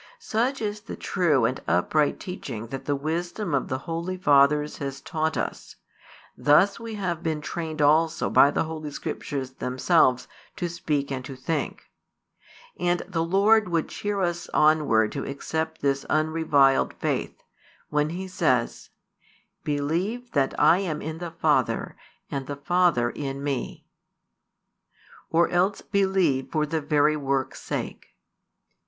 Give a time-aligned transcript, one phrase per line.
[0.17, 4.99] Such is the true and upright teaching that the wisdom of the holy fathers has
[4.99, 5.75] taught us:
[6.35, 11.35] thus we have been trained also by the Holy Scriptures themselves to speak and to
[11.35, 11.83] think.
[12.79, 17.37] And the Lord would cheer us onward to accept this unreviled faith,
[17.89, 18.89] when he says:
[19.63, 21.95] Believe that I am in the Father,
[22.31, 23.85] and the Father in Me.
[25.29, 28.07] Or else believe for the very works' sake.